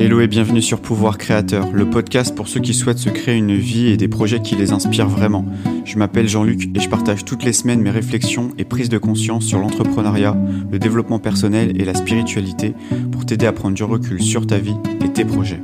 [0.00, 3.56] Hello et bienvenue sur Pouvoir Créateur, le podcast pour ceux qui souhaitent se créer une
[3.56, 5.44] vie et des projets qui les inspirent vraiment.
[5.84, 9.44] Je m'appelle Jean-Luc et je partage toutes les semaines mes réflexions et prises de conscience
[9.44, 10.36] sur l'entrepreneuriat,
[10.70, 12.74] le développement personnel et la spiritualité
[13.10, 15.60] pour t'aider à prendre du recul sur ta vie et tes projets.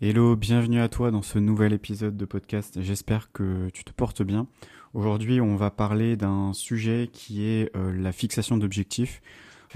[0.00, 2.78] Hello, bienvenue à toi dans ce nouvel épisode de podcast.
[2.80, 4.46] J'espère que tu te portes bien.
[4.94, 9.20] Aujourd'hui, on va parler d'un sujet qui est euh, la fixation d'objectifs.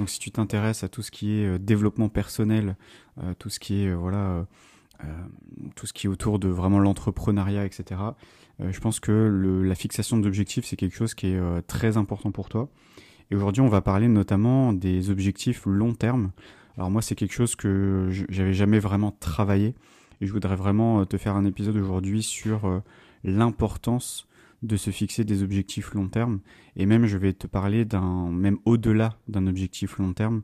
[0.00, 2.78] Donc si tu t'intéresses à tout ce qui est euh, développement personnel,
[3.22, 4.46] euh, tout ce qui est voilà
[5.77, 7.98] tout ce qui est autour de vraiment l'entrepreneuriat, etc.
[8.58, 12.68] je pense que la fixation d'objectifs c'est quelque chose qui est très important pour toi.
[13.30, 16.32] Et aujourd'hui, on va parler notamment des objectifs long terme.
[16.77, 19.74] Alors moi, c'est quelque chose que j'avais jamais vraiment travaillé
[20.20, 22.82] et je voudrais vraiment te faire un épisode aujourd'hui sur
[23.24, 24.28] l'importance
[24.62, 26.41] de se fixer des objectifs long terme.
[26.77, 30.42] Et même, je vais te parler d'un, même au-delà d'un objectif long terme,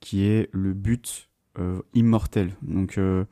[0.00, 2.54] qui est le but euh, immortel.
[2.62, 3.24] Donc, euh,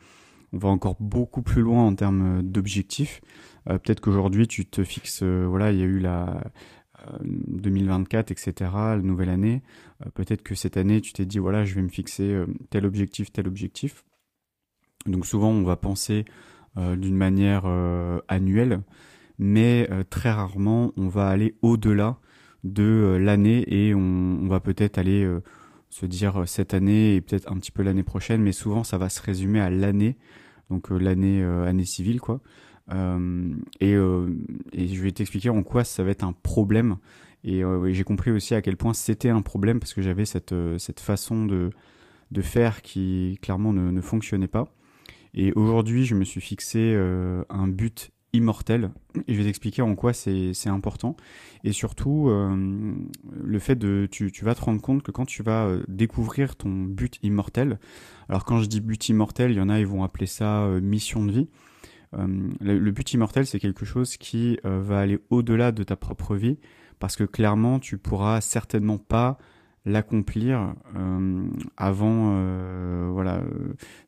[0.53, 3.21] on va encore beaucoup plus loin en termes d'objectifs.
[3.69, 6.43] Euh, peut-être qu'aujourd'hui, tu te fixes, voilà, il y a eu la
[7.21, 9.63] 2024, etc., la nouvelle année.
[10.15, 13.49] peut-être que cette année, tu t'es dit, voilà, je vais me fixer tel objectif, tel
[13.49, 14.05] objectif.
[15.07, 16.25] Donc, souvent, on va penser
[16.77, 17.67] d'une manière
[18.29, 18.83] annuelle
[19.39, 22.19] mais euh, très rarement on va aller au-delà
[22.65, 25.43] de euh, l'année et on, va peut-être aller euh,
[25.91, 29.09] se dire cette année et peut-être un petit peu l'année prochaine, mais souvent ça va
[29.09, 30.17] se résumer à l'année,
[30.71, 32.41] donc l'année année civile quoi.
[32.91, 36.97] et, et je vais t'expliquer en quoi ça va être un problème.
[37.45, 41.01] Et j'ai compris aussi à quel point c'était un problème parce que j'avais cette, cette
[41.01, 41.69] façon de,
[42.31, 44.73] de faire qui clairement ne, ne fonctionnait pas.
[45.35, 46.97] Et aujourd'hui, je me suis fixé
[47.51, 48.91] un but immortel.
[49.27, 51.17] Et je vais t'expliquer en quoi c'est important.
[51.65, 52.95] Et surtout, euh,
[53.43, 54.09] le fait de...
[54.11, 57.79] Tu, vas te rendre compte que quand tu vas euh, découvrir ton but immortel,
[58.29, 60.81] alors quand je dis but immortel, il y en a, ils vont appeler ça euh,
[60.81, 61.49] mission de vie.
[62.61, 66.59] Le, but immortel, c'est quelque chose qui va aller au-delà de ta propre vie,
[66.99, 69.39] parce que clairement, tu pourras certainement pas
[69.87, 70.75] l'accomplir
[71.79, 72.35] avant
[73.13, 73.43] voilà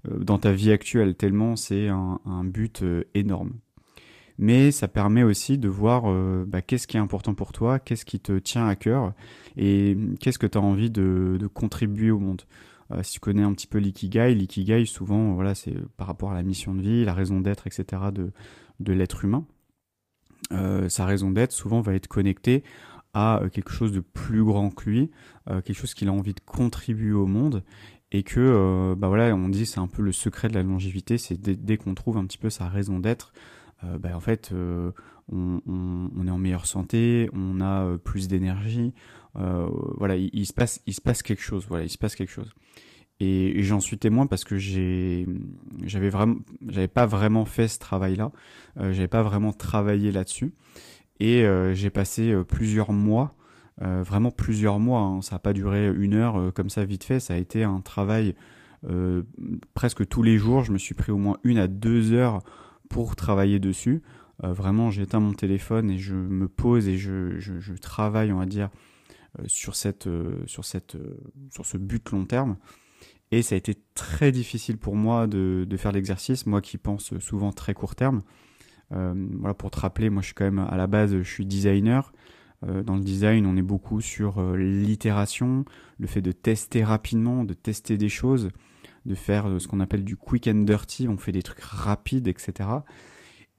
[0.07, 3.55] dans ta vie actuelle tellement c'est un, but énorme
[4.39, 8.05] mais ça permet aussi de voir euh, bah, qu'est-ce qui est important pour toi, qu'est-ce
[8.05, 9.13] qui te tient à cœur
[9.57, 12.43] et qu'est-ce que tu as envie de, contribuer au monde.
[12.91, 16.35] Euh, si tu connais un petit peu l'ikigai, l'ikigai souvent voilà c'est par rapport à
[16.35, 18.03] la mission de vie, la raison d'être, etc.
[18.13, 18.33] de,
[18.81, 19.47] de l'être humain.
[20.53, 22.65] Euh, sa raison d'être souvent va être connectée
[23.15, 25.11] à quelque chose de plus grand que lui,
[25.47, 27.63] quelque chose qu'il a envie de contribuer au monde
[28.11, 31.41] et que bah voilà on dit c'est un peu le secret de la longévité, c'est
[31.41, 33.33] dès qu'on trouve un petit peu sa raison d'être,
[33.85, 34.93] euh, bah, en fait, euh,
[35.31, 38.93] on, est en meilleure santé, on a euh, plus d'énergie.
[39.35, 41.67] voilà, il, se passe, il se passe quelque chose.
[41.69, 42.53] Voilà, il se passe quelque chose.
[43.21, 45.27] Et, j'en suis témoin parce que j'ai,
[45.83, 46.37] j'avais vraiment,
[46.69, 48.33] j'avais pas vraiment fait ce travail-là.
[48.77, 50.53] j'avais pas vraiment travaillé là-dessus.
[51.21, 53.35] Et j'ai passé plusieurs mois,
[53.81, 55.01] vraiment plusieurs mois.
[55.01, 55.23] Hein.
[55.23, 57.19] ça n'a pas duré une heure comme ça vite fait.
[57.19, 58.35] Ça a été un travail
[59.75, 60.63] presque tous les jours.
[60.63, 62.41] Je me suis pris au moins une à deux heures
[62.89, 64.03] pour travailler dessus.
[64.43, 68.71] Euh, vraiment, j'éteins mon téléphone et je me pose et je, travaille, on va dire,
[69.39, 70.97] euh, sur, cette, euh, sur, cette,
[71.51, 72.57] sur ce but long terme.
[73.31, 77.19] Et ça a été très difficile pour moi de, de faire l'exercice, moi qui pense
[77.19, 78.23] souvent très court terme.
[78.91, 82.13] voilà, pour te rappeler, moi je suis quand même à la base, je suis designer.
[82.63, 85.65] dans le design, on est beaucoup sur l'itération,
[85.99, 88.51] le fait de tester rapidement, de tester des choses
[89.07, 92.29] de faire euh, ce qu'on appelle du quick and dirty, on fait des trucs rapides,
[92.29, 92.69] etc.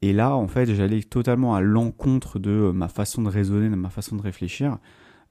[0.01, 3.75] Et là, en fait, j'allais totalement à l'encontre de euh, ma façon de raisonner, de
[3.75, 4.77] ma façon de réfléchir,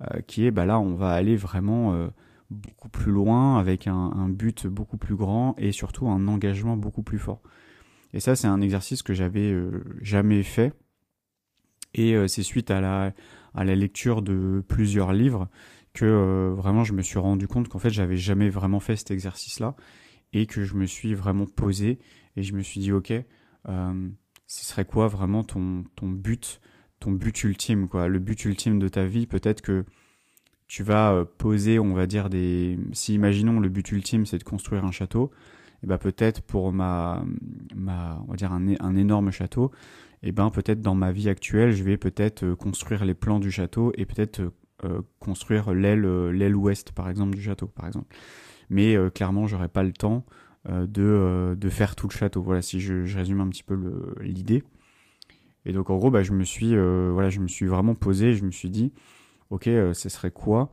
[0.03, 2.09] euh, qui est, bah là, on va aller vraiment
[2.51, 7.19] beaucoup plus loin, avec un, but beaucoup plus grand et surtout un engagement beaucoup plus
[7.19, 7.43] fort.
[8.13, 9.55] Et ça, c'est un exercice que j'avais
[10.01, 10.73] jamais fait.
[11.95, 13.13] Et c'est suite à la,
[13.55, 15.49] à la lecture de plusieurs livres
[15.93, 19.77] que vraiment je me suis rendu compte qu'en fait j'avais jamais vraiment fait cet exercice-là
[20.34, 21.98] et que je me suis vraiment posé
[22.36, 24.09] et je me suis dit ok euh,
[24.47, 26.60] ce serait quoi vraiment ton, ton but
[27.01, 28.09] ton but ultime quoi?
[28.09, 29.84] Le but ultime de ta vie peut-être que
[30.66, 34.45] tu vas euh, poser on va dire des si imaginons le but ultime c'est de
[34.45, 35.31] construire un château
[35.83, 37.25] et ben peut-être pour ma
[37.75, 39.71] ma on va dire un, énorme château
[40.22, 43.51] et ben peut-être dans ma vie actuelle je vais peut-être euh, construire les plans du
[43.51, 44.42] château et peut-être
[45.19, 48.15] construire l'aile l'aile ouest par exemple du château par exemple
[48.74, 50.26] mais euh, clairement j'aurais pas le temps
[50.68, 52.42] euh, de, euh, de faire tout le château.
[52.42, 53.78] Voilà, si je, résume un petit peu
[54.21, 54.65] l'idée.
[55.65, 58.44] Et donc en gros, bah, je me suis voilà, je me suis vraiment posé, je
[58.44, 58.92] me suis dit,
[59.50, 60.72] ok, ce serait quoi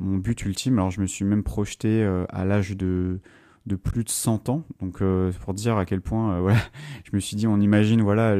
[0.00, 3.20] mon but ultime, alors je me suis même projeté à l'âge de
[3.66, 4.64] de plus de 100 ans.
[4.80, 5.02] Donc
[5.40, 6.58] pour dire à quel point, voilà,
[7.04, 8.36] je me suis dit, on imagine, voilà,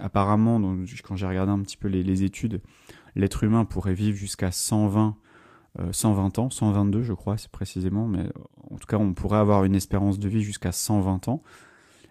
[0.00, 0.58] apparemment,
[1.04, 2.62] quand j'ai regardé un petit peu les, les études,
[3.16, 5.16] l'être humain pourrait vivre jusqu'à 120
[5.92, 8.24] 120 euh, ans, 122 je crois c'est précisément, mais
[8.70, 11.42] en tout cas on pourrait avoir une espérance de vie jusqu'à 120 ans.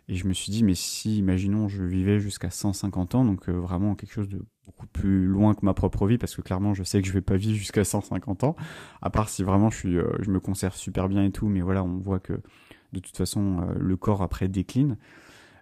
[0.08, 3.54] Et je me suis dit, mais si, imaginons, je vivais jusqu'à 150 ans, donc euh,
[3.54, 6.84] vraiment quelque chose de beaucoup plus loin que ma propre vie, parce que clairement, je
[6.84, 8.56] sais que je vais pas vivre jusqu'à 150 ans,
[9.02, 11.98] à part si vraiment euh, je me conserve super bien et tout, mais voilà, on
[11.98, 12.34] voit que
[12.94, 14.98] de toute façon, le corps après décline.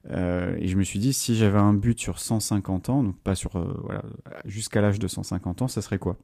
[0.09, 3.51] et je me suis dit, si j'avais un but sur 150 ans, donc pas sur,
[3.83, 4.03] voilà,
[4.45, 6.17] jusqu'à l'âge de 150 ans, ça serait quoi?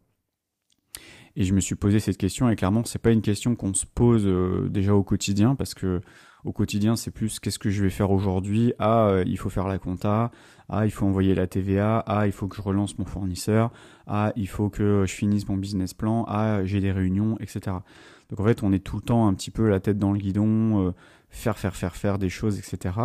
[1.40, 3.86] Et je me suis posé cette question et clairement c'est pas une question qu'on se
[3.86, 6.02] pose euh, déjà au quotidien parce que
[6.44, 8.74] au quotidien c'est plus qu'est-ce que je vais faire aujourd'hui.
[8.78, 10.32] Ah euh, il faut faire la compta.
[10.68, 13.72] Ah il faut envoyer la TVA ah il faut que je relance mon fournisseur.
[14.06, 16.26] Ah il faut que je finisse mon business plan.
[16.28, 17.78] Ah j'ai des réunions etc
[18.30, 20.20] donc en fait on est tout le temps un petit peu la tête dans le
[20.20, 20.92] guidon euh,
[21.30, 22.96] faire faire faire faire des choses etc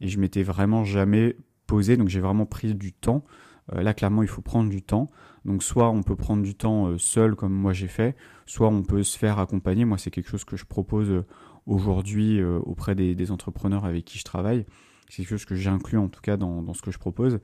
[0.00, 1.36] et je m'étais vraiment jamais
[1.66, 3.24] posé donc j'ai vraiment pris du temps
[3.72, 5.10] là clairement il faut prendre du temps
[5.44, 8.82] donc soit on peut prendre du temps euh, seul comme moi j'ai fait, soit on
[8.82, 9.84] peut se faire accompagner.
[9.84, 11.26] Moi c'est quelque chose que je propose euh,
[11.66, 14.66] aujourd'hui euh, auprès des, entrepreneurs avec qui je travaille.
[15.08, 17.40] C'est quelque chose que j'inclus en tout cas dans, ce que je propose.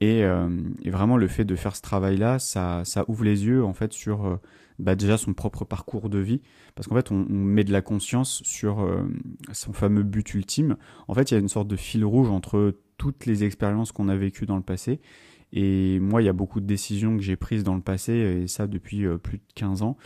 [0.00, 0.24] Et,
[0.86, 4.40] vraiment le fait de faire ce travail-là, ça, ouvre les yeux en fait sur
[4.78, 6.40] bah, déjà son propre parcours de vie,
[6.74, 8.84] parce qu'en fait on, met de la conscience sur
[9.52, 10.76] son fameux but ultime.
[11.06, 14.08] En fait il y a une sorte de fil rouge entre toutes les expériences qu'on
[14.08, 15.00] a vécues dans le passé
[15.52, 18.48] et moi, il y a beaucoup de décisions que j'ai prises dans le passé, et
[18.48, 19.96] ça depuis euh, plus de 15 ans.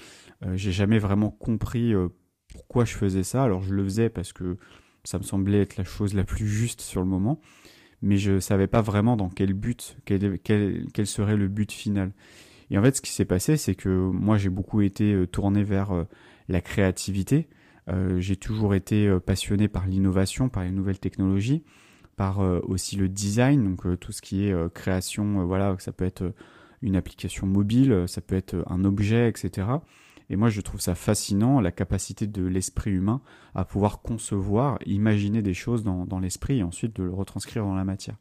[0.45, 2.09] Euh, j'ai jamais vraiment compris euh,
[2.49, 3.45] pourquoi je faisais ça.
[3.45, 4.57] Alors je le faisais parce que
[5.05, 7.41] ça me semblait être la chose la plus juste sur le moment,
[8.03, 12.13] mais je savais pas vraiment dans quel but, quel, quel, quel serait le but final.
[12.71, 15.93] Et en fait, ce qui s'est passé, c'est que moi, j'ai beaucoup été tourné vers
[16.49, 17.49] la créativité.
[18.17, 21.63] j'ai toujours été passionné par l'innovation, par les nouvelles technologies
[22.17, 25.93] par euh, aussi le design, donc euh, tout ce qui est euh, création, voilà, ça
[25.93, 26.33] peut être
[26.83, 29.69] une application mobile, ça peut être un objet, etc.
[30.29, 33.21] Et moi, je trouve ça fascinant, la capacité de l'esprit humain
[33.55, 37.75] à pouvoir concevoir, imaginer des choses dans, dans l'esprit et ensuite de le retranscrire dans
[37.75, 38.17] la matière.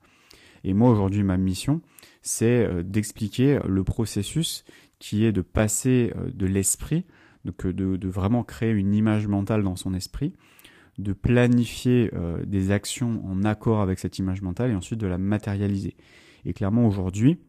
[0.63, 1.81] Et moi, aujourd'hui, ma mission,
[2.21, 4.63] c'est d'expliquer le processus
[4.99, 7.05] qui est de passer de l'esprit,
[7.43, 10.33] donc de, de, vraiment créer une image mentale dans son esprit,
[10.97, 15.17] de planifier euh, des actions en accord avec cette image mentale et ensuite de la
[15.17, 15.95] matérialiser.
[16.45, 17.39] Et clairement aujourd'hui,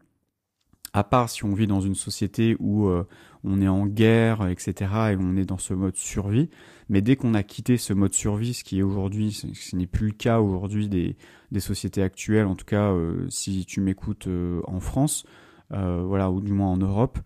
[0.93, 3.05] à part si on vit dans une société où euh,
[3.43, 6.49] on est en guerre, etc., et on est dans ce mode survie,
[6.89, 10.07] mais dès qu'on a quitté ce mode survie, ce qui est aujourd'hui, ce, n'est plus
[10.07, 11.15] le cas aujourd'hui des,
[11.51, 14.27] des, sociétés actuelles, en tout cas euh, si tu m'écoutes
[14.65, 15.25] en France,
[15.69, 17.19] voilà, ou du moins en Europe,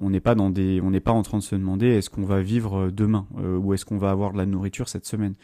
[0.00, 2.24] on n'est pas dans des, on n'est pas en train de se demander est-ce qu'on
[2.24, 5.34] va vivre euh, demain euh, ou est-ce qu'on va avoir de la nourriture cette semaine?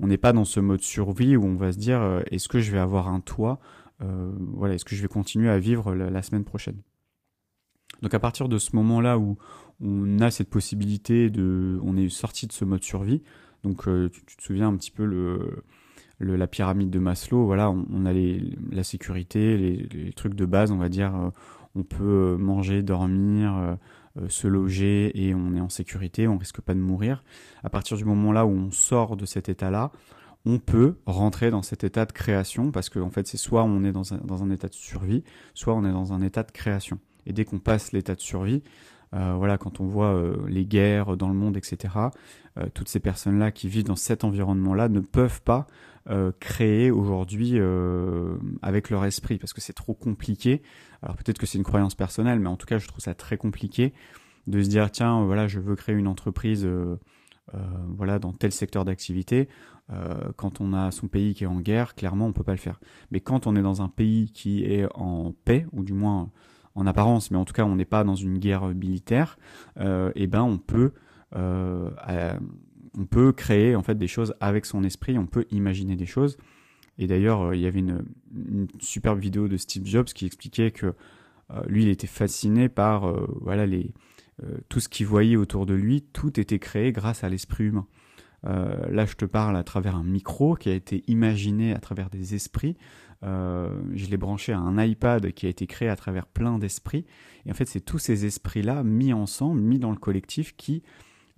[0.00, 2.60] On n'est pas dans ce mode survie où on va se dire euh, est-ce que
[2.60, 3.60] je vais avoir un toit,
[3.98, 6.76] voilà, est-ce que je vais continuer à vivre la, semaine prochaine?
[8.02, 9.38] Donc à partir de ce moment-là où
[9.80, 13.22] on a cette possibilité de, on est sorti de ce mode survie.
[13.62, 15.62] Donc tu, te souviens un petit peu le,
[16.18, 20.76] la pyramide de Maslow, voilà, on, a la sécurité, les, les, trucs de base, on
[20.76, 21.32] va dire
[21.76, 23.74] on peut manger, dormir, euh,
[24.18, 27.22] euh, se loger et on est en sécurité, on risque pas de mourir.
[27.62, 29.92] À partir du moment là où on sort de cet état-là,
[30.46, 33.84] on peut rentrer dans cet état de création parce que en fait c'est soit on
[33.84, 35.22] est dans un, état de survie,
[35.54, 36.98] soit on est dans un état de création.
[37.26, 38.95] Et dès qu'on passe l'état de survie, euh,
[39.36, 41.94] voilà, quand on voit les guerres dans le monde, etc.,
[42.74, 45.66] toutes ces personnes-là qui vivent dans cet environnement-là ne peuvent pas
[46.08, 50.62] euh, créer aujourd'hui euh, avec leur esprit parce que c'est trop compliqué.
[51.02, 53.36] Alors peut-être que c'est une croyance personnelle, mais en tout cas je trouve ça très
[53.36, 53.92] compliqué
[54.46, 56.96] de se dire tiens voilà je veux créer une entreprise euh,
[57.88, 59.48] voilà dans tel secteur d'activité.
[60.36, 62.78] quand on a son pays qui est en guerre, clairement on peut pas le faire.
[63.10, 66.30] Mais quand on est dans un pays qui est en paix ou du moins
[66.76, 69.38] en apparence, mais en tout cas on n'est pas dans une guerre militaire,
[69.80, 70.92] et eh ben on peut
[72.96, 76.38] on peut créer en fait des choses avec son esprit, on peut imaginer des choses.
[76.98, 78.04] Et d'ailleurs, euh, il y avait une,
[78.80, 80.94] superbe vidéo de Steve Jobs qui expliquait que
[81.50, 83.26] euh, lui, il était fasciné par euh,
[84.68, 87.86] tout ce qu'il voyait autour de lui, tout était créé grâce à l'esprit humain.
[88.44, 92.34] là, je te parle à travers un micro qui a été imaginé à travers des
[92.34, 92.76] esprits.
[93.22, 97.04] Je l'ai branché à un iPad qui a été créé à travers plein d'esprits.
[97.44, 100.82] Et en fait, c'est tous ces esprits-là mis ensemble, mis dans le collectif, qui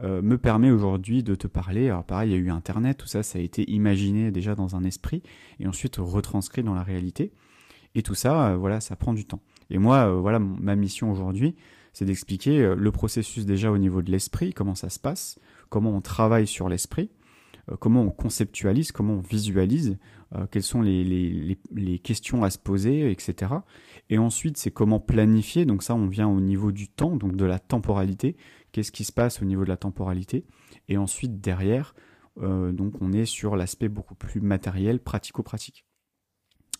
[0.00, 1.88] euh, me permet aujourd'hui de te parler.
[1.88, 4.76] Alors pareil, il y a eu Internet, tout ça, ça a été imaginé déjà dans
[4.76, 5.22] un esprit
[5.58, 7.32] et ensuite retranscrit dans la réalité.
[7.96, 9.42] Et tout ça, euh, voilà, ça prend du temps.
[9.70, 11.56] Et moi, euh, voilà, ma mission aujourd'hui,
[11.92, 16.00] c'est d'expliquer le processus déjà au niveau de l'esprit, comment ça se passe, comment on
[16.00, 17.10] travaille sur l'esprit,
[17.80, 19.98] comment on conceptualise, comment on visualise,
[20.50, 23.52] quelles sont les, les, les, questions à se poser, etc.
[24.10, 25.64] Et ensuite, c'est comment planifier.
[25.64, 28.36] Donc ça, on vient au niveau du temps, donc de la temporalité.
[28.72, 30.44] Qu'est-ce qui se passe au niveau de la temporalité?
[30.88, 31.94] Et ensuite, derrière,
[32.42, 35.84] euh, donc on est sur l'aspect beaucoup plus matériel, pratico-pratique.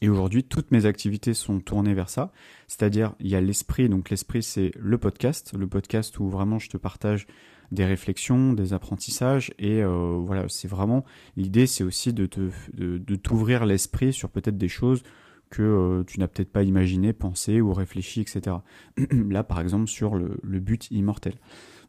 [0.01, 2.33] Et aujourd'hui, toutes mes activités sont tournées vers ça.
[2.69, 3.89] C'est-à-dire, il y a l'esprit.
[3.89, 5.55] Donc l'esprit, c'est le podcast.
[5.57, 7.27] Le podcast où vraiment je te partage
[7.73, 9.53] des réflexions, des apprentissages.
[9.59, 11.05] Et euh, voilà, c'est vraiment
[11.37, 15.03] l'idée, c'est aussi de te, de, t'ouvrir l'esprit sur peut-être des choses
[15.51, 18.57] que euh, tu n'as peut-être pas imaginé, pensé ou réfléchi, etc.
[19.11, 21.35] là, par exemple, sur le, but immortel.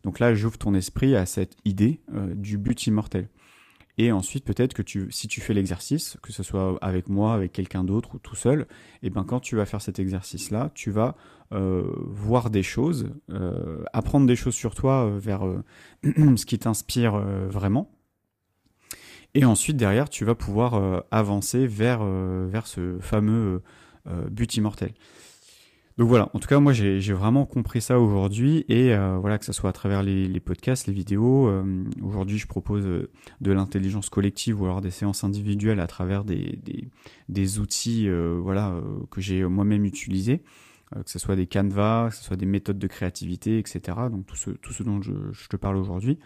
[0.04, 2.00] Donc là, j'ouvre ton esprit à cette idée
[2.36, 3.28] du but immortel.
[3.98, 7.52] Et ensuite, peut-être que tu, si tu fais l'exercice, que ce soit avec moi, avec
[7.52, 10.90] quelqu'un d'autre ou tout seul, et eh ben quand tu vas faire cet exercice-là, tu
[10.90, 11.18] vas
[11.52, 15.42] euh, voir des choses, euh, apprendre des choses sur toi euh, vers
[16.04, 17.18] ce qui t'inspire
[17.50, 17.92] vraiment.
[19.34, 23.62] Et ensuite, derrière, tu vas pouvoir avancer vers, vers ce fameux
[24.32, 24.94] but immortel.
[26.00, 29.44] Donc voilà, en tout cas moi j'ai vraiment compris ça aujourd'hui et euh, voilà que
[29.44, 31.50] ce soit à travers les, podcasts, les vidéos.
[31.50, 36.24] Euh, aujourd'hui je propose euh, de l'intelligence collective ou alors des séances individuelles à travers
[36.24, 36.58] des,
[37.28, 38.74] des, outils voilà
[39.12, 40.42] que j'ai moi-même utilisés,
[40.96, 43.98] que ce soit des canevas, que ce soit des méthodes de créativité, etc.
[44.10, 46.18] Donc tout ce, tout ce dont je, je te parle aujourd'hui.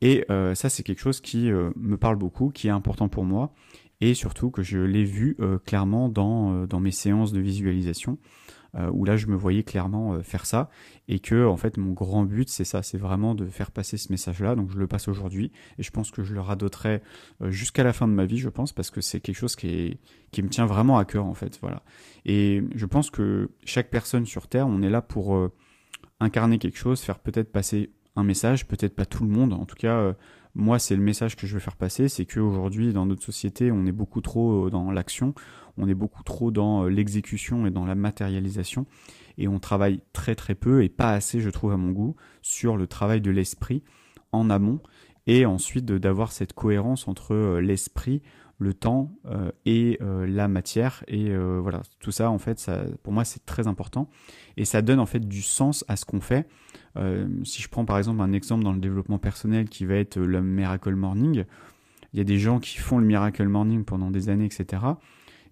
[0.00, 3.52] Et ça c'est quelque chose qui me parle beaucoup, qui est important pour moi
[4.00, 8.16] et surtout que je l'ai vu clairement dans, dans mes séances de visualisation.
[8.74, 10.70] Euh, où là je me voyais clairement euh, faire ça
[11.06, 14.10] et que en fait mon grand but c'est ça, c'est vraiment de faire passer ce
[14.10, 14.54] message-là.
[14.54, 17.02] Donc je le passe aujourd'hui et je pense que je le radoterai
[17.42, 19.98] euh, jusqu'à la fin de ma vie, je pense, parce que c'est quelque chose qui
[20.30, 21.82] qui me tient vraiment à cœur en fait, voilà.
[22.24, 25.50] Et je pense que chaque personne sur Terre, on est là pour
[26.20, 29.76] incarner quelque chose, faire peut-être passer un message, peut-être pas tout le monde, en tout
[29.76, 30.14] cas
[30.54, 33.86] moi c'est le message que je veux faire passer, c'est qu'aujourd'hui dans notre société on
[33.86, 35.34] est beaucoup trop dans l'action,
[35.76, 38.86] on est beaucoup trop dans euh, l'exécution et dans la matérialisation,
[39.38, 42.76] et on travaille très très peu et pas assez, je trouve à mon goût, sur
[42.76, 43.82] le travail de l'esprit
[44.32, 44.80] en amont,
[45.26, 48.22] et ensuite d'avoir cette cohérence entre euh, l'esprit,
[48.62, 53.24] le temps euh, et la matière et voilà tout ça en fait ça pour moi
[53.24, 54.08] c'est très important
[54.56, 56.48] et ça donne en fait du sens à ce qu'on fait
[57.44, 60.42] si je prends par exemple un exemple dans le développement personnel qui va être le
[60.42, 61.44] miracle morning
[62.12, 64.94] il y a des gens qui font le miracle morning pendant des années etc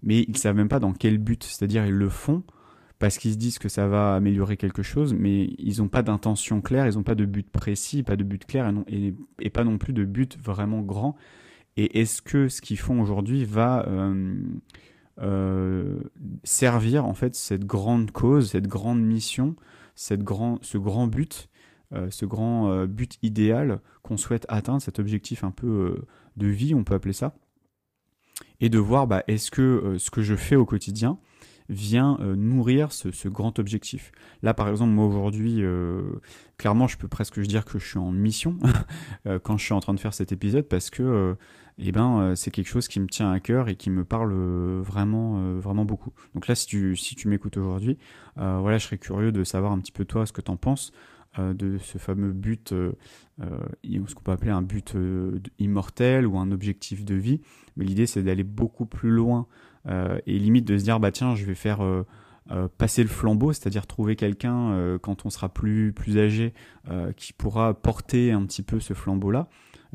[0.03, 1.43] mais ils savent même pas dans quel but.
[1.43, 2.43] C'est-à-dire ils le font
[2.99, 6.61] parce qu'ils se disent que ça va améliorer quelque chose, mais ils n'ont pas d'intention
[6.61, 9.93] claire, ils n'ont pas de but précis, pas de but clair et, pas non plus
[9.93, 11.15] de but vraiment grand.
[11.77, 14.35] Et est-ce que ce qu'ils font aujourd'hui va euh,
[15.21, 15.99] euh,
[16.43, 19.55] servir en fait cette grande cause, cette grande mission,
[19.95, 21.49] cette grand, ce grand but,
[21.93, 26.03] euh, ce grand but idéal qu'on souhaite atteindre, cet objectif un peu
[26.37, 27.35] de vie, on peut appeler ça
[28.59, 31.19] et de voir bah, est-ce que ce que je fais au quotidien
[31.69, 34.11] vient euh, nourrir ce, grand objectif.
[34.41, 36.01] Là, par exemple, moi aujourd'hui, euh,
[36.57, 38.57] clairement, je peux presque dire que je suis en mission
[39.43, 41.35] quand je suis en train de faire cet épisode parce que,
[41.77, 44.33] eh ben, c'est quelque chose qui me tient à cœur et qui me parle
[44.81, 46.11] vraiment, vraiment beaucoup.
[46.35, 47.97] Donc là, si tu, si tu m'écoutes aujourd'hui,
[48.35, 50.91] voilà, je serais curieux de savoir un petit peu toi ce que tu en penses.
[51.39, 52.91] Euh, de ce fameux but, euh,
[53.39, 54.97] euh, ce qu'on peut appeler un but
[55.59, 57.39] immortel ou un objectif de vie.
[57.77, 59.47] Mais l'idée, c'est d'aller beaucoup plus loin
[59.87, 61.79] et limite de se dire, bah tiens, je vais faire
[62.77, 66.53] passer le flambeau, c'est-à-dire trouver quelqu'un quand on sera plus plus âgé
[67.15, 69.47] qui pourra porter un petit peu ce flambeau-là.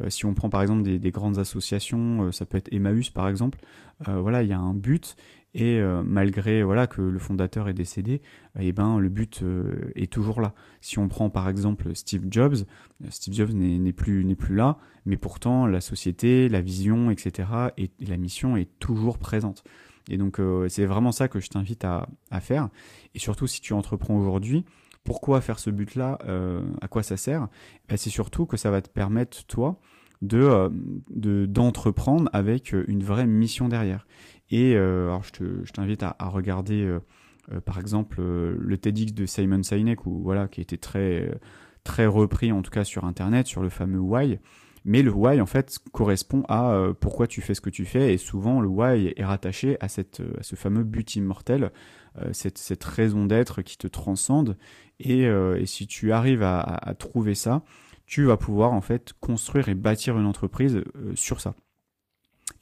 [0.08, 3.58] si on prend par exemple des, des grandes associations, ça peut être Emmaüs par exemple,
[4.06, 5.16] voilà, il y a un but
[5.56, 8.20] et euh, malgré voilà que le fondateur est décédé,
[8.60, 10.52] eh ben le but euh, est toujours là.
[10.82, 12.56] Si on prend par exemple Steve Jobs,
[13.02, 17.48] euh, Steve Jobs n'est plus n'est plus là, mais pourtant la société, la vision, etc.
[17.78, 19.64] et la mission est toujours présente.
[20.10, 22.06] Et donc c'est vraiment ça que je t'invite à,
[22.40, 22.68] faire.
[23.14, 24.64] Et surtout si tu entreprends aujourd'hui,
[25.04, 26.18] pourquoi faire ce but-là
[26.80, 27.48] À quoi ça sert?
[27.88, 29.80] Ben, C'est surtout que ça va te permettre toi
[30.22, 30.70] de
[31.46, 34.06] d'entreprendre avec une vraie mission derrière.
[34.50, 37.00] Et euh, alors je t'invite à, à, regarder euh,
[37.52, 41.28] euh, par exemple le TEDx de Simon Sinek ou voilà qui était très
[41.84, 44.38] très repris en tout cas sur internet sur le fameux why.
[44.88, 48.18] Mais le why en fait correspond à pourquoi tu fais ce que tu fais et
[48.18, 51.72] souvent le why est rattaché à cette à ce fameux but immortel,
[52.30, 54.56] cette, cette raison d'être qui te transcende
[55.00, 57.64] et, et si tu arrives à, à, trouver ça,
[58.06, 60.82] tu vas pouvoir en fait construire et bâtir une entreprise
[61.14, 61.54] sur ça.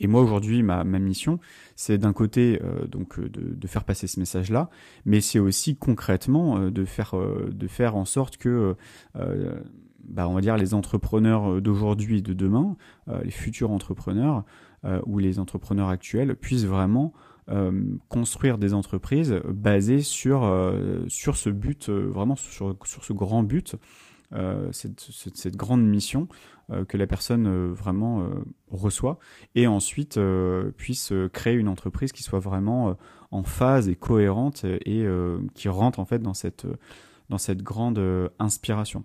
[0.00, 1.38] Et moi aujourd'hui, ma, ma mission,
[1.76, 4.70] c'est d'un côté euh, donc de, de, faire passer ce message-là,
[5.04, 8.74] mais c'est aussi concrètement euh, de faire de faire en sorte que
[10.04, 12.76] bah, on va dire les entrepreneurs d'aujourd'hui et de demain,
[13.22, 14.44] les futurs entrepreneurs
[15.06, 17.12] ou les entrepreneurs actuels puissent vraiment
[18.08, 20.50] construire des entreprises basées sur
[21.08, 23.76] sur ce but vraiment sur, sur ce grand but
[24.72, 26.28] cette, cette, grande mission
[26.70, 28.28] euh, que la personne euh, vraiment euh,
[28.70, 29.18] reçoit
[29.54, 30.18] et ensuite
[30.78, 32.96] puisse créer une entreprise qui soit vraiment
[33.30, 35.06] en phase et cohérente et
[35.54, 36.66] qui rentre en fait dans cette
[37.28, 38.00] dans cette grande
[38.38, 39.04] inspiration.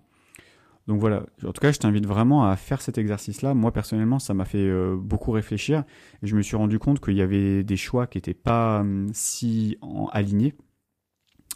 [0.86, 3.54] Donc voilà, en tout cas, je t'invite vraiment à faire cet exercice-là.
[3.54, 5.84] Moi, personnellement, ça m'a fait beaucoup réfléchir.
[6.22, 9.08] Et je me suis rendu compte qu'il y avait des choix qui n'étaient pas hum,
[9.12, 9.78] si
[10.12, 10.54] alignés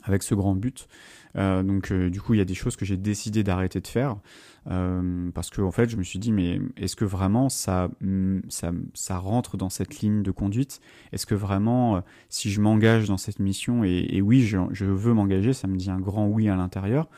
[0.04, 0.86] avec ce grand but.
[1.36, 3.86] Euh, donc euh, du coup, il y a des choses que j'ai décidé d'arrêter de
[3.86, 4.16] faire
[4.70, 8.40] euh, parce que en fait, je me suis dit mais est-ce que vraiment ça mm,
[8.48, 10.80] ça ça rentre dans cette ligne de conduite?
[11.12, 15.12] Est-ce que vraiment si je m'engage dans cette mission et, et oui, je, je veux
[15.12, 17.08] m'engager, ça me dit un grand oui à l'intérieur.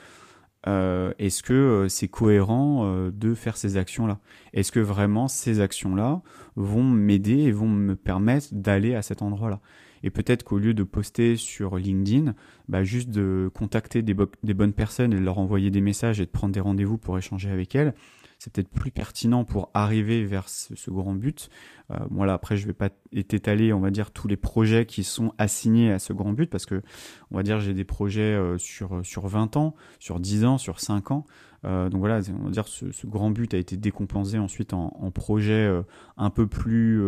[0.69, 4.19] Euh, est-ce que c'est cohérent de faire ces actions-là?
[4.53, 6.23] Est-ce que vraiment ces actions-là
[6.57, 9.61] vont m'aider et vont me permettre d'aller à cet endroit-là?
[10.03, 12.35] Et peut-être qu'au lieu de poster sur LinkedIn,
[12.69, 16.31] bah juste de contacter des, bonnes personnes et de leur envoyer des messages et de
[16.31, 17.95] prendre des rendez-vous pour échanger avec elles,
[18.39, 21.49] c'est peut-être plus pertinent pour arriver vers ce, grand but.
[21.91, 25.05] Euh, moi là, après, je vais pas étaler, on va dire, tous les projets qui
[25.05, 26.83] sont assignés à ce grand but parce que,
[27.31, 30.81] on va dire, j'ai des projets euh, sur sur 20 ans, sur 10 ans, sur
[30.81, 31.25] 5 ans.
[31.67, 35.11] Euh, donc voilà, on va dire, ce, ce, grand but a été décompensé ensuite en,
[35.11, 35.83] projets euh,
[36.17, 37.03] un peu plus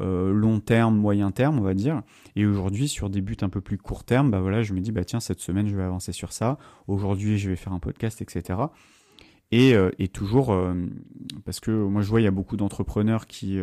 [0.00, 2.02] euh, long terme, moyen terme, on va dire.
[2.36, 4.92] Et aujourd'hui, sur des buts un peu plus court terme, bah voilà, je me dis,
[4.92, 6.58] bah tiens, cette semaine, je vais avancer sur ça.
[6.86, 8.60] Aujourd'hui, je vais faire un podcast, etc.
[9.50, 10.74] Et, euh, et toujours, euh,
[11.44, 13.58] parce que moi, je vois, il y a beaucoup d'entrepreneurs qui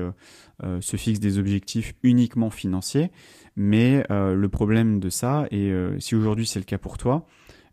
[0.82, 3.12] se fixent des objectifs uniquement financiers.
[3.56, 7.26] Mais le problème de ça, et si aujourd'hui c'est le cas pour toi,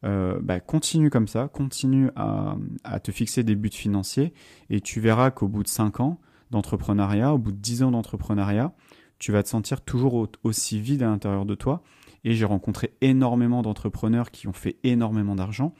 [0.02, 4.32] bah, continue comme ça, continue à, à, te fixer des buts financiers
[4.70, 6.20] et tu verras qu'au bout de 5 ans,
[6.52, 8.72] d'entrepreneuriat, au bout de 10 ans d'entrepreneuriat,
[9.18, 11.82] tu vas te sentir toujours aussi vide à l'intérieur de toi.
[12.24, 15.74] Et j'ai rencontré énormément d'entrepreneurs qui ont fait énormément d'argent,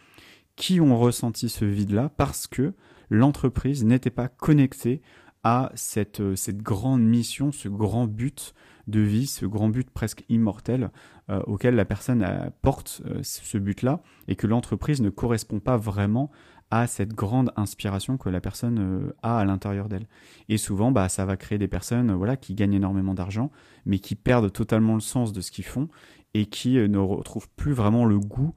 [0.57, 2.75] qui ont ressenti ce vide-là parce que
[3.11, 5.03] l'entreprise n'était pas connectée
[5.45, 8.55] à cette, euh, grande mission, ce grand but
[8.87, 10.91] de vie, ce grand but presque immortel
[11.31, 16.31] euh, auquel la personne euh, porte ce but-là et que l'entreprise ne correspond pas vraiment
[16.73, 20.07] à cette grande inspiration que la personne euh, a à l'intérieur d'elle.
[20.49, 23.53] Et souvent, bah, ça va créer des personnes euh, voilà, qui gagnent énormément d'argent,
[23.85, 25.89] mais qui perdent totalement le sens de ce qu'ils font
[26.33, 28.55] et qui euh, ne retrouvent plus vraiment le goût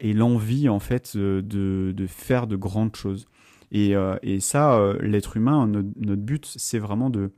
[0.00, 3.26] et l'envie en fait de, faire de grandes choses.
[3.72, 3.92] Et,
[4.38, 7.32] ça, l'être humain, notre but, c'est vraiment de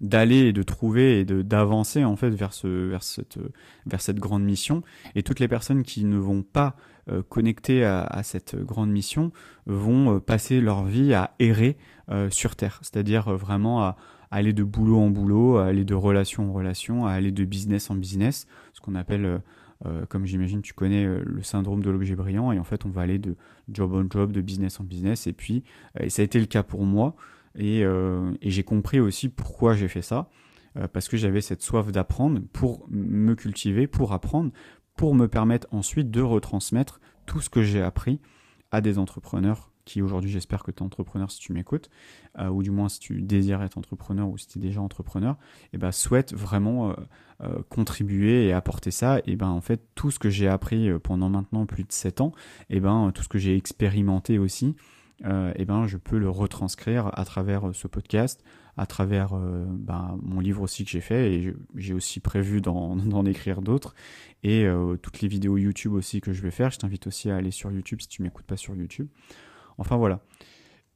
[0.00, 3.38] d'aller et de trouver et d'avancer en fait vers ce vers cette
[3.86, 4.82] vers cette grande mission.
[5.14, 6.76] Et toutes les personnes qui ne vont pas
[7.10, 9.32] euh, connectés à, cette grande mission
[9.64, 11.78] vont euh, passer leur vie à errer
[12.10, 13.96] euh, sur Terre, c'est-à-dire vraiment à,
[14.30, 17.88] aller de boulot en boulot, à aller de relation en relation, à aller de business
[17.90, 19.40] en business, ce qu'on appelle,
[20.10, 23.18] comme j'imagine tu connais, le syndrome de l'objet brillant, et en fait on va aller
[23.18, 23.36] de
[23.72, 25.64] job en job, de business en business, et puis,
[25.98, 27.16] et ça a été le cas pour moi,
[27.58, 30.30] et, et j'ai compris aussi pourquoi j'ai fait ça,
[30.92, 34.52] parce que j'avais cette soif d'apprendre pour me cultiver, pour apprendre,
[34.96, 38.20] pour me permettre ensuite de retransmettre tout ce que j'ai appris
[38.70, 41.88] à des entrepreneurs qui aujourd'hui j'espère que tu es entrepreneur si tu m'écoutes,
[42.38, 45.36] euh, ou du moins si tu désires être entrepreneur ou si tu es déjà entrepreneur,
[45.64, 46.94] et eh ben souhaite vraiment euh,
[47.42, 49.20] euh, contribuer et apporter ça.
[49.26, 52.32] Et ben en fait tout ce que j'ai appris pendant maintenant plus de 7 ans,
[52.68, 54.76] et ben tout ce que j'ai expérimenté aussi,
[55.24, 58.44] et ben je peux le retranscrire à travers ce podcast,
[58.78, 63.26] à travers euh, bah, mon livre aussi que j'ai fait et j'ai aussi prévu d'en
[63.26, 63.94] écrire d'autres
[64.44, 66.70] et euh, toutes les vidéos YouTube aussi que je vais faire.
[66.70, 69.08] Je t'invite aussi à aller sur YouTube si tu m'écoutes pas sur YouTube.
[69.76, 70.20] Enfin voilà.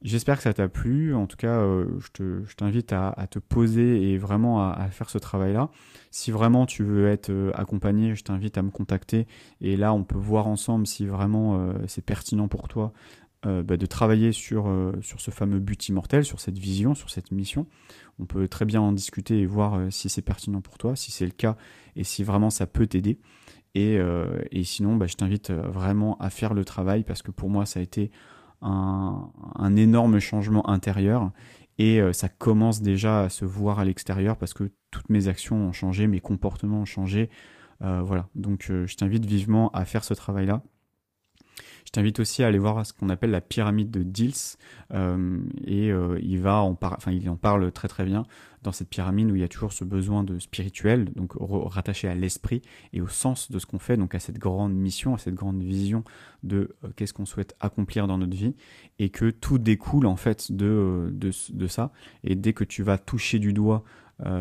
[0.01, 1.15] J'espère que ça t'a plu.
[1.15, 1.87] En tout cas, euh,
[2.19, 5.71] je t'invite à, te poser et vraiment à, à faire ce travail-là.
[6.11, 9.29] Si vraiment tu veux être accompagné, je t'invite à me contacter.
[9.61, 12.93] Et là, on peut voir ensemble si vraiment c'est pertinent pour toi
[13.45, 17.11] euh, bah, de travailler sur, euh, sur ce fameux but immortel, sur cette vision, sur
[17.11, 17.67] cette mission.
[18.21, 21.11] On peut très bien en discuter et voir euh, si c'est pertinent pour toi, si
[21.11, 21.57] c'est le cas
[21.97, 23.19] et si vraiment ça peut t'aider.
[23.75, 23.99] Et,
[24.51, 27.81] et, sinon, bah, je t'invite vraiment à faire le travail parce que pour moi, ça
[27.81, 28.11] a été
[28.61, 31.31] un, un énorme changement intérieur
[31.79, 35.73] et ça commence déjà à se voir à l'extérieur parce que toutes mes actions ont
[35.73, 37.31] changé, mes comportements ont changé.
[37.81, 40.63] voilà, donc je t'invite vivement à faire ce travail-là
[41.85, 44.33] Je t'invite aussi à aller voir ce qu'on appelle la pyramide de Diels
[44.95, 48.25] euh, et euh, il va en enfin il en parle très très bien
[48.63, 52.15] dans cette pyramide où il y a toujours ce besoin de spirituel, donc rattaché à
[52.15, 55.35] l'esprit et au sens de ce qu'on fait, donc à cette grande mission, à cette
[55.35, 56.05] grande vision
[56.45, 58.55] de euh, qu'est-ce qu'on souhaite accomplir dans notre vie
[59.01, 61.93] et que tout découle en fait de, de, ça.
[62.23, 63.83] Et dès que tu vas toucher du doigt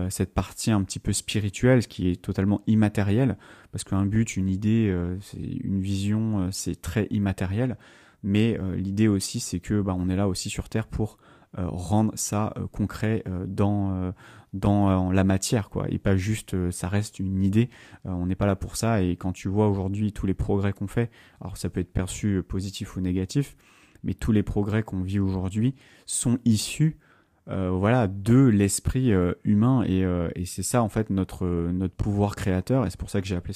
[0.09, 3.35] cette partie un petit peu spirituelle, ce qui est totalement immatériel,
[3.71, 5.17] parce qu'un but, une idée, euh,
[5.63, 7.77] une vision, euh, c'est très immatériel.
[8.23, 11.17] Mais l'idée aussi, c'est que bah, on est là aussi sur Terre pour
[11.57, 14.13] rendre ça concret dans
[14.53, 17.71] dans la matière, quoi, et pas juste ça reste une idée.
[18.05, 19.01] on n'est pas là pour ça.
[19.01, 22.43] Et quand tu vois aujourd'hui tous les progrès qu'on fait, alors ça peut être perçu
[22.47, 23.57] positif ou négatif,
[24.03, 25.73] mais tous les progrès qu'on vit aujourd'hui
[26.05, 27.10] sont issus euh,
[27.47, 31.47] voilà de l'esprit euh, humain et, euh, et c'est ça en fait notre
[31.97, 32.85] pouvoir créateur.
[32.85, 33.55] Et c'est pour ça que j'ai appelé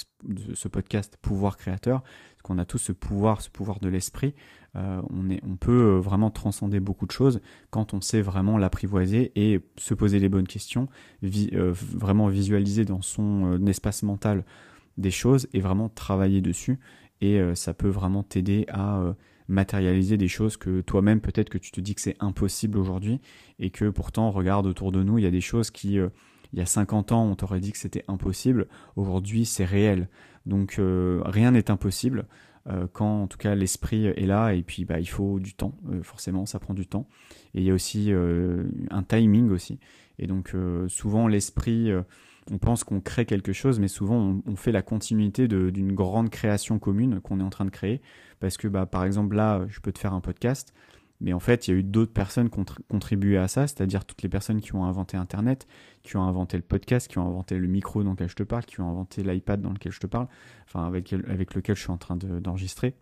[0.54, 4.34] ce, podcast pouvoir créateur parce qu'on a tous ce pouvoir ce pouvoir de l'esprit.
[4.78, 10.20] On peut vraiment transcender beaucoup de choses quand on sait vraiment l'apprivoiser et se poser
[10.20, 10.90] les bonnes questions
[11.22, 14.44] vraiment visualiser dans son espace mental
[14.98, 16.78] des choses et vraiment travailler dessus.
[17.22, 19.16] Et ça peut vraiment t'aider à
[19.48, 23.20] matérialiser des choses que toi-même peut-être que tu te dis que c'est impossible aujourd'hui
[23.60, 26.10] et que pourtant regarde autour de nous il y a des choses qui euh,
[26.54, 28.68] il y a 50 ans on t'aurait dit que c'était impossible.
[28.96, 30.08] Aujourd'hui c'est réel.
[30.46, 32.28] Donc euh, rien n'est impossible
[32.68, 35.76] euh, quand en tout cas l'esprit est là et puis bah il faut du temps.
[36.02, 37.08] Forcément ça prend du temps.
[37.54, 39.80] Et il y a aussi un timing aussi.
[40.18, 40.56] Et donc
[40.88, 41.92] souvent l'esprit
[42.52, 46.78] on pense qu'on crée quelque chose, mais souvent on, fait la continuité d'une grande création
[46.80, 48.02] commune qu'on est en train de créer.
[48.40, 50.74] Parce que, bah, par exemple, là, je peux te faire un podcast,
[51.22, 54.06] mais en fait, il y a eu d'autres personnes qui ont contribué à ça, c'est-à-dire
[54.06, 55.66] toutes les personnes qui ont inventé Internet,
[56.04, 58.66] qui ont inventé le podcast, qui ont inventé le micro dans lequel je te parle,
[58.66, 60.28] qui ont inventé l'iPad dans lequel je te parle,
[60.66, 62.96] enfin avec, lequel je suis en train d'enregistrer.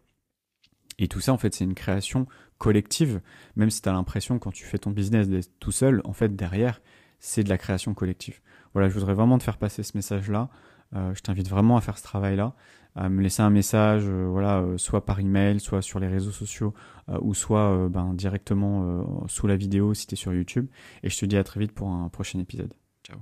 [1.00, 2.28] et tout ça, en fait, c'est une création
[2.60, 3.20] collective,
[3.56, 6.36] même si tu as l'impression quand tu fais ton business d'être tout seul, en fait,
[6.36, 6.82] derrière,
[7.20, 8.42] c'est de la création collective.
[8.74, 10.50] Voilà, je voudrais vraiment te faire passer ce message-là.
[10.96, 12.54] Euh, je t'invite vraiment à faire ce travail-là,
[12.96, 16.32] à me laisser un message, euh, voilà, euh, soit par email, soit sur les réseaux
[16.32, 16.74] sociaux,
[17.22, 20.68] ou soit ben, directement sous la vidéo si tu es sur YouTube.
[21.04, 22.74] Et je te dis à très vite pour un prochain épisode.
[23.06, 23.18] Ciao.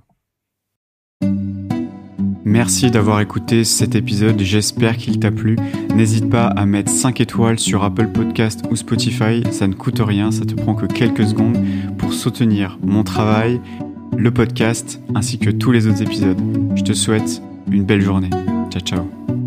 [2.46, 5.58] Merci d'avoir écouté cet épisode, j'espère qu'il t'a plu.
[5.96, 10.30] N'hésite pas à mettre 5 étoiles sur Apple Podcast ou Spotify, ça ne coûte rien,
[10.30, 11.58] ça te prend que quelques secondes
[11.98, 13.60] pour soutenir mon travail
[14.18, 16.40] le podcast ainsi que tous les autres épisodes.
[16.76, 18.30] Je te souhaite une belle journée.
[18.70, 19.41] Ciao ciao.